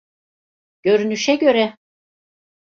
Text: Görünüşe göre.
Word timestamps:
Görünüşe 0.81 1.35
göre. 1.35 1.77